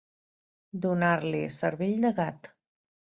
Donar-li 0.87 1.43
cervell 1.59 1.97
de 2.07 2.13
gat. 2.21 2.51